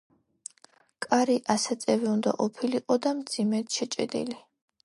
[1.07, 4.43] კარი ასაწევი უნდა ყოფილიყო და მძიმედ შეჭედილი.